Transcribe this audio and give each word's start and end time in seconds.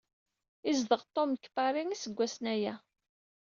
Izdegh 0.71 1.05
Tum 1.13 1.31
g 1.41 1.45
pari 1.55 1.83
isggwasn 1.93 2.45
aya. 2.53 2.73